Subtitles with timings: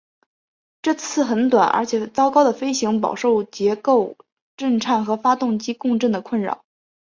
[0.81, 4.17] 这次很短而且糟糕的飞行饱受结构
[4.57, 6.65] 颤振和发动机共振的困扰。